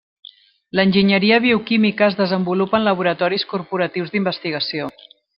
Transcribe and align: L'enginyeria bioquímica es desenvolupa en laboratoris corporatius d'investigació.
L'enginyeria 0.77 1.35
bioquímica 1.43 2.07
es 2.07 2.17
desenvolupa 2.23 2.79
en 2.81 2.87
laboratoris 2.89 3.45
corporatius 3.55 4.13
d'investigació. 4.15 4.89